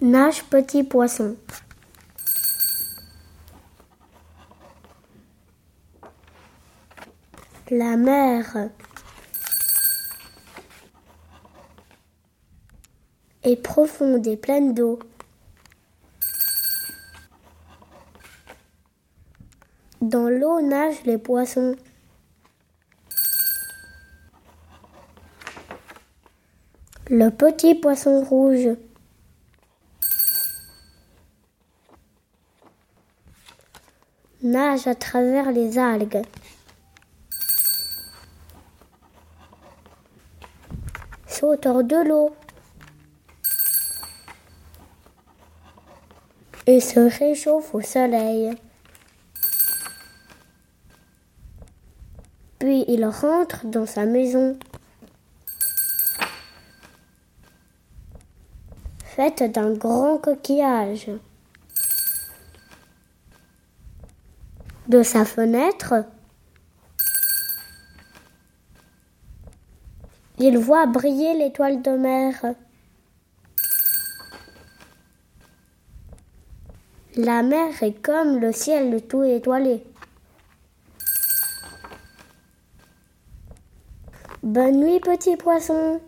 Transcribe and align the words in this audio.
Nage 0.00 0.44
petit 0.44 0.84
poisson. 0.84 1.36
La 7.68 7.96
mer 7.96 8.70
est 13.42 13.56
profonde 13.56 14.24
et 14.28 14.36
pleine 14.36 14.72
d'eau. 14.72 15.00
Dans 20.00 20.28
l'eau 20.28 20.60
nagent 20.60 21.02
les 21.06 21.18
poissons. 21.18 21.74
Le 27.10 27.30
petit 27.30 27.74
poisson 27.74 28.22
rouge. 28.22 28.76
Nage 34.42 34.86
à 34.86 34.94
travers 34.94 35.50
les 35.50 35.78
algues. 35.78 36.22
Saute 41.26 41.66
hors 41.66 41.84
de 41.84 42.08
l'eau. 42.08 42.34
Et 46.66 46.80
se 46.80 47.00
réchauffe 47.00 47.74
au 47.74 47.80
soleil. 47.80 48.54
Puis 52.58 52.84
il 52.88 53.04
rentre 53.06 53.64
dans 53.66 53.86
sa 53.86 54.04
maison. 54.04 54.58
Faite 59.04 59.42
d'un 59.52 59.72
grand 59.72 60.18
coquillage. 60.18 61.10
De 64.88 65.02
sa 65.02 65.26
fenêtre, 65.26 66.06
il 70.38 70.56
voit 70.56 70.86
briller 70.86 71.34
l'étoile 71.34 71.82
de 71.82 71.90
mer. 71.90 72.54
La 77.16 77.42
mer 77.42 77.82
est 77.82 78.00
comme 78.00 78.38
le 78.38 78.50
ciel 78.52 79.06
tout 79.06 79.24
étoilé. 79.24 79.84
Bonne 84.42 84.80
nuit, 84.80 85.00
petit 85.00 85.36
poisson. 85.36 86.00